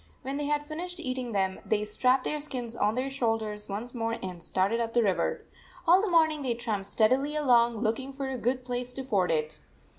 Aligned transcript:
When 0.23 0.37
they 0.37 0.45
had 0.45 0.67
finished 0.67 0.99
eating 0.99 1.31
them, 1.31 1.59
they 1.63 1.85
strapped 1.85 2.23
their 2.23 2.39
skins 2.39 2.75
on 2.75 2.95
their 2.95 3.07
shoulders 3.07 3.69
once 3.69 3.93
more 3.93 4.13
and 4.23 4.41
started 4.43 4.79
up 4.79 4.95
the 4.95 5.03
river. 5.03 5.45
All 5.85 6.01
the 6.01 6.09
morn 6.09 6.31
ing 6.31 6.41
they 6.41 6.55
tramped 6.55 6.87
steadily 6.87 7.35
along, 7.35 7.77
looking 7.83 8.11
for 8.11 8.27
a 8.27 8.37
good 8.39 8.65
place 8.65 8.95
to 8.95 9.03
ford 9.03 9.29
it. 9.29 9.59